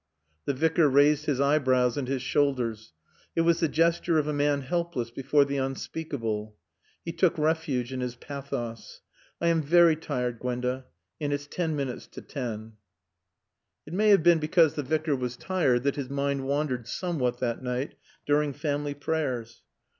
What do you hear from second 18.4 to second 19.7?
family prayers.